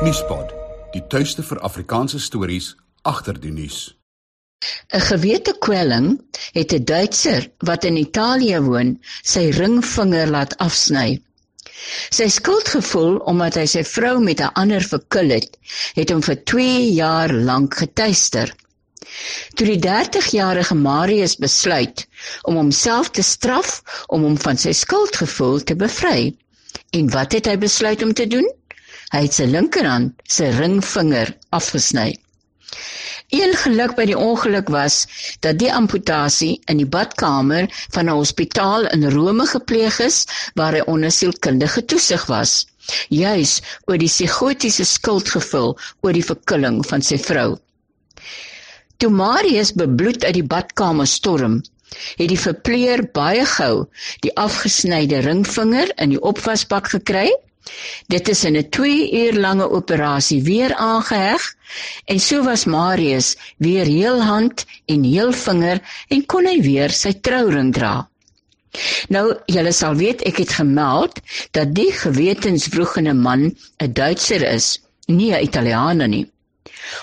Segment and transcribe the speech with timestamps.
[0.00, 0.48] Nuuspot,
[0.94, 2.70] die tuiste vir Afrikaanse stories
[3.10, 3.80] agter die nuus.
[4.96, 6.06] 'n Gewete kwelling
[6.54, 8.94] het 'n Duitser wat in Italië woon,
[9.32, 11.20] sy ringvinger laat afsny.
[12.18, 15.58] Sy skuldgevoel omdat hy sy vrou met 'n ander verkil het,
[15.98, 18.54] het hom vir 2 jaar lank getuister.
[19.54, 22.06] Toe die 30-jarige Marius besluit
[22.48, 26.32] om homself te straf om hom van sy skuldgevoel te bevry.
[26.90, 28.48] En wat het hy besluit om te doen?
[29.10, 32.12] Hy het sy linkerhand, sy ringvinger afgesny.
[33.34, 35.00] Een geluk by die ongeluk was
[35.42, 40.18] dat die amputasie in die badkamer van 'n hospitaal in Rome gepleeg is
[40.54, 42.66] waar hy onder sielkundige toesig was,
[43.08, 43.52] juis
[43.86, 47.58] oor die psigotiese skuldgevoel oor die verkilling van sy vrou.
[48.98, 51.62] Toe Marius bebloed uit die badkamer storm,
[52.18, 53.86] het die verpleer baie gou
[54.26, 57.30] die afgesnyde ringvinger in die opwasbak gekry
[58.08, 61.42] Dit is in 'n 2 uur lange operasie weer aangeheg
[62.04, 67.12] en so was Marius weer heel hand en heel vinger en kon hy weer sy
[67.12, 68.08] trouring dra.
[69.08, 71.20] Nou, julle sal weet ek het gemeld
[71.56, 73.42] dat die gewetensvroegende man
[73.78, 76.26] 'n Duitser is, nie 'n Italiaaner nie.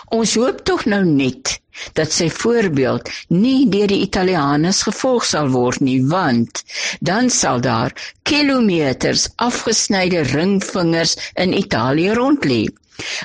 [0.10, 1.60] Ons hoop tog nou net
[1.94, 6.64] dat sy voorbeeld nie deur die Italianers gevolg sal word nie, want
[7.00, 12.68] dan sal daar kilometers afgesnyde ringvingers in Italië rondlê.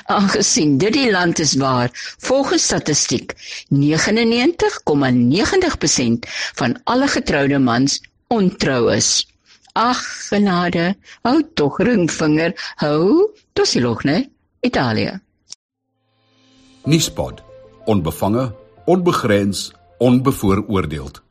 [0.05, 1.89] Aangesien dit die land is waar
[2.27, 3.33] volgens statistiek
[3.73, 6.17] 99,90%
[6.61, 9.27] van alle getroude mans ontrou is.
[9.73, 10.93] Ag, genade,
[11.25, 14.29] hou tog ringvinger, hou, dis log, né?
[14.61, 15.17] Italië.
[16.85, 17.52] Nuuspot.
[17.85, 21.21] Onbevange, onbegrens, onbevooroordeeld.